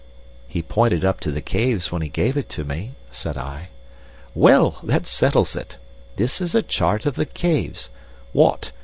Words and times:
"He 0.47 0.63
pointed 0.63 1.05
up 1.05 1.19
to 1.19 1.29
the 1.31 1.41
caves 1.43 1.91
when 1.91 2.01
he 2.01 2.09
gave 2.09 2.35
it 2.35 2.49
to 2.49 2.63
me," 2.63 2.95
said 3.11 3.37
I. 3.37 3.69
"Well, 4.33 4.79
that 4.81 5.05
settles 5.05 5.55
it. 5.55 5.77
This 6.15 6.41
is 6.41 6.55
a 6.55 6.63
chart 6.63 7.05
of 7.05 7.13
the 7.15 7.27
caves. 7.27 7.91
What! 8.33 8.71